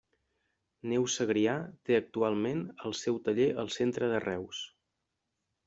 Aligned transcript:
Neus 0.93 1.17
Segrià 1.19 1.53
té 1.89 1.99
actualment 1.99 2.65
el 2.91 2.97
seu 3.03 3.21
taller 3.29 3.47
al 3.65 3.73
centre 3.79 4.13
de 4.17 4.25
Reus. 4.27 4.67